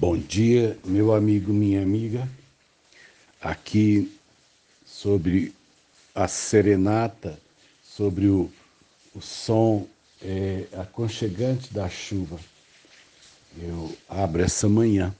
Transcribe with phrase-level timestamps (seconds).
[0.00, 2.28] Bom dia, meu amigo, minha amiga.
[3.40, 4.16] Aqui
[4.86, 5.52] sobre
[6.14, 7.36] a serenata,
[7.82, 8.48] sobre o,
[9.12, 9.88] o som
[10.22, 12.38] é, aconchegante da chuva.
[13.60, 15.12] Eu abro essa manhã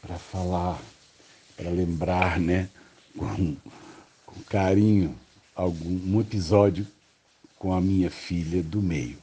[0.00, 0.80] para falar,
[1.54, 2.66] para lembrar, né,
[3.14, 3.56] com,
[4.24, 5.14] com carinho,
[5.54, 6.86] algum um episódio
[7.58, 9.18] com a minha filha do meio.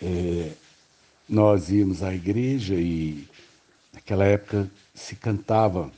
[0.00, 0.52] É,
[1.28, 3.28] nós íamos à igreja e
[3.92, 5.90] naquela época se cantava,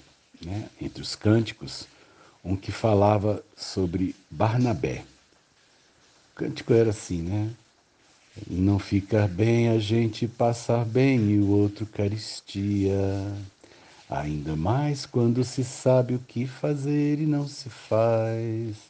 [0.42, 1.86] né, entre os cânticos,
[2.44, 5.04] um que falava sobre Barnabé.
[6.32, 7.50] O cântico era assim, né?
[8.48, 12.96] Não fica bem a gente passar bem e o outro caristia.
[14.08, 18.89] Ainda mais quando se sabe o que fazer e não se faz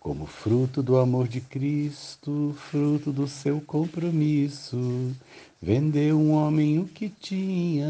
[0.00, 5.12] como fruto do amor de Cristo, fruto do seu compromisso.
[5.60, 7.86] Vendeu um homem o que tinha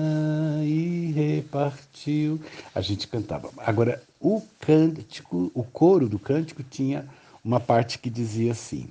[0.63, 2.41] e repartiu.
[2.75, 3.51] A gente cantava.
[3.59, 7.07] Agora, o cântico, o coro do cântico tinha
[7.45, 8.89] uma parte que dizia assim: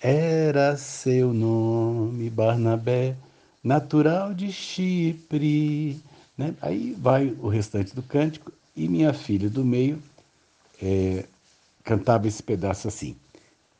[0.00, 3.16] Era seu nome Barnabé,
[3.64, 6.00] natural de Chipre.
[6.38, 6.54] Né?
[6.62, 10.00] Aí vai o restante do cântico e minha filha do meio
[10.80, 11.24] é,
[11.90, 13.16] cantava esse pedaço assim.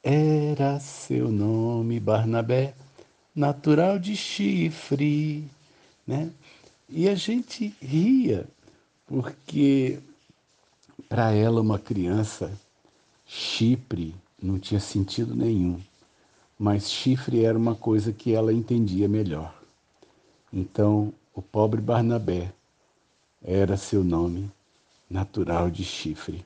[0.02, 2.74] Era seu nome Barnabé,
[3.32, 5.44] natural de chifre,
[6.04, 6.28] né?
[6.88, 8.48] E a gente ria,
[9.06, 10.00] porque
[11.08, 12.52] para ela, uma criança,
[13.24, 15.80] chifre não tinha sentido nenhum,
[16.58, 19.54] mas chifre era uma coisa que ela entendia melhor.
[20.52, 22.52] Então, o pobre Barnabé
[23.40, 24.50] era seu nome
[25.08, 26.44] natural de chifre.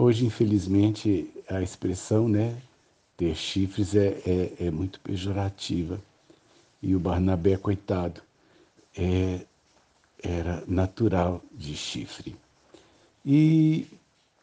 [0.00, 2.56] Hoje, infelizmente, a expressão, né,
[3.16, 6.00] ter chifres é, é, é muito pejorativa.
[6.80, 8.22] E o Barnabé, coitado,
[8.96, 9.40] é,
[10.22, 12.36] era natural de chifre.
[13.26, 13.88] E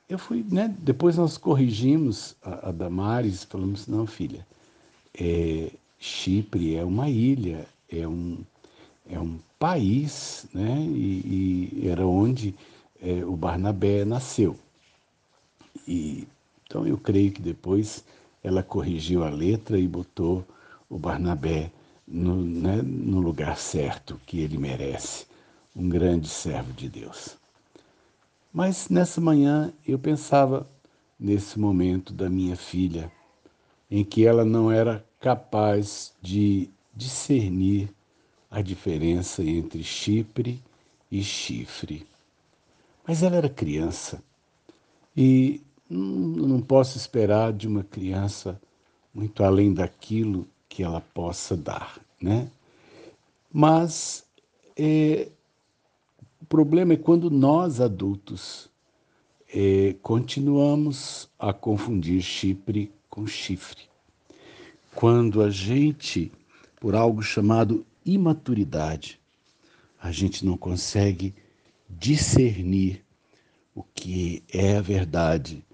[0.10, 4.46] eu fui, né, depois nós corrigimos a, a Damares, falamos, não, filha,
[5.18, 8.40] é, Chipre é uma ilha, é um,
[9.10, 12.54] é um país, né, e, e era onde
[13.02, 14.60] é, o Barnabé nasceu.
[15.88, 16.28] E,
[16.66, 18.04] então eu creio que depois
[18.44, 20.46] ela corrigiu a letra e botou
[20.90, 21.72] o Barnabé
[22.08, 25.26] no, né, no lugar certo que ele merece,
[25.76, 27.38] um grande servo de Deus.
[28.54, 30.68] Mas nessa manhã eu pensava
[31.20, 33.12] nesse momento da minha filha,
[33.90, 37.90] em que ela não era capaz de discernir
[38.50, 40.62] a diferença entre Chipre
[41.12, 42.06] e chifre.
[43.08, 44.24] Mas ela era criança
[45.16, 48.60] e não posso esperar de uma criança
[49.14, 52.50] muito além daquilo que ela possa dar, né?
[53.52, 54.26] Mas
[54.76, 55.30] é,
[56.42, 58.70] o problema é quando nós adultos
[59.54, 63.84] é, continuamos a confundir chipre com chifre.
[64.94, 66.32] Quando a gente,
[66.80, 69.20] por algo chamado imaturidade,
[70.02, 71.34] a gente não consegue
[71.90, 73.04] discernir
[73.74, 75.65] o que é a verdade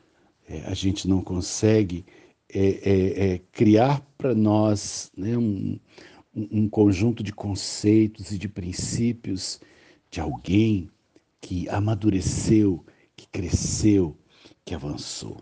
[0.51, 2.05] é, a gente não consegue
[2.53, 5.79] é, é, é criar para nós né, um,
[6.35, 9.61] um conjunto de conceitos e de princípios
[10.09, 10.89] de alguém
[11.39, 12.85] que amadureceu,
[13.15, 14.17] que cresceu,
[14.65, 15.37] que avançou.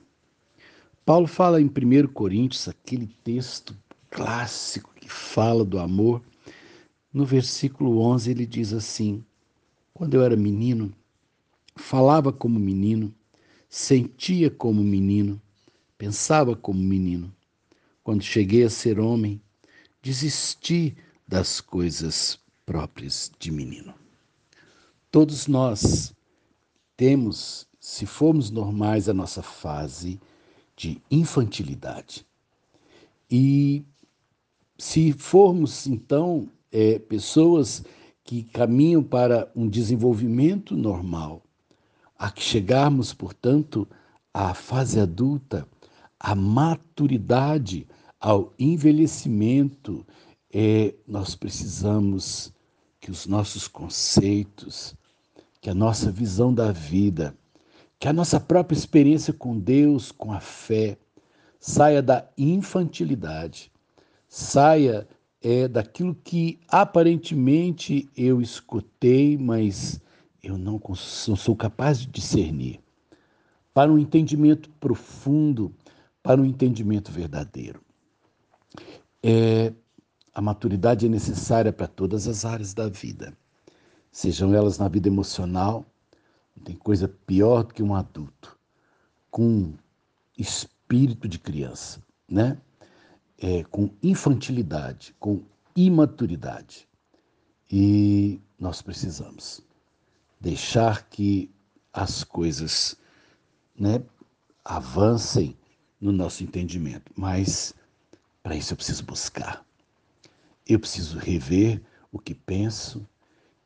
[1.04, 3.76] Paulo fala em 1 Coríntios, aquele texto
[4.12, 6.22] clássico que fala do amor.
[7.12, 9.24] No versículo 11 ele diz assim:
[9.92, 10.94] Quando eu era menino,
[11.76, 13.12] falava como menino,
[13.70, 15.40] sentia como menino,
[15.98, 17.34] pensava como menino.
[18.04, 19.40] Quando cheguei a ser homem,
[20.02, 20.98] desisti
[21.28, 23.94] das coisas próprias de menino.
[25.12, 26.14] Todos nós
[26.98, 30.20] temos, se formos normais, a nossa fase
[30.76, 32.26] de infantilidade.
[33.30, 33.84] E
[34.78, 37.84] se formos, então, é, pessoas
[38.24, 41.44] que caminham para um desenvolvimento normal,
[42.20, 43.88] a que chegarmos, portanto,
[44.34, 45.66] à fase adulta,
[46.20, 47.88] à maturidade,
[48.20, 50.06] ao envelhecimento,
[50.54, 52.52] é, nós precisamos
[53.00, 54.94] que os nossos conceitos,
[55.62, 57.34] que a nossa visão da vida,
[57.98, 60.98] que a nossa própria experiência com Deus, com a fé,
[61.58, 63.72] saia da infantilidade,
[64.28, 65.08] saia
[65.42, 70.02] é, daquilo que aparentemente eu escutei, mas
[70.44, 72.80] eu não sou capaz de discernir,
[73.74, 75.74] para um entendimento profundo,
[76.24, 77.82] para um entendimento verdadeiro.
[79.22, 79.74] É,
[80.34, 83.38] a maturidade é necessária para todas as áreas da vida,
[84.12, 85.86] sejam elas na vida emocional,
[86.56, 88.58] não tem coisa pior do que um adulto
[89.30, 89.74] com
[90.38, 92.58] espírito de criança, né?
[93.38, 95.42] É, com infantilidade, com
[95.76, 96.88] imaturidade.
[97.72, 99.62] E nós precisamos
[100.40, 101.52] deixar que
[101.92, 102.96] as coisas
[103.76, 104.02] né,
[104.64, 105.58] avancem
[106.00, 107.74] no nosso entendimento, mas
[108.42, 109.66] para isso eu preciso buscar.
[110.66, 111.82] Eu preciso rever
[112.12, 113.06] o que penso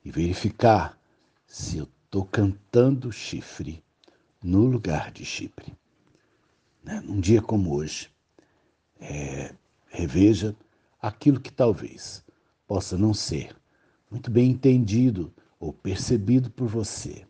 [0.03, 0.97] e verificar
[1.45, 3.83] se eu estou cantando chifre
[4.41, 5.73] no lugar de chifre.
[6.83, 7.01] Né?
[7.01, 8.09] Num dia como hoje,
[8.99, 9.53] é,
[9.87, 10.55] reveja
[11.01, 12.23] aquilo que talvez
[12.67, 13.55] possa não ser
[14.09, 15.33] muito bem entendido
[15.63, 17.25] ou percebido por você.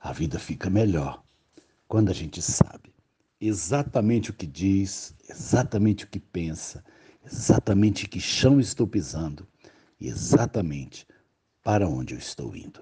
[0.00, 1.22] A vida fica melhor
[1.86, 2.94] quando a gente sabe
[3.38, 6.82] exatamente o que diz, exatamente o que pensa,
[7.22, 9.46] exatamente que chão estou pisando
[10.00, 11.06] e exatamente
[11.62, 12.80] para onde eu estou indo.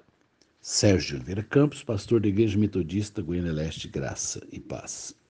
[0.60, 5.16] Sérgio Oliveira Campos, pastor da Igreja Metodista Goiânia Leste, Graça e Paz.